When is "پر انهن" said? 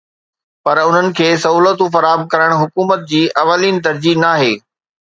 0.63-1.07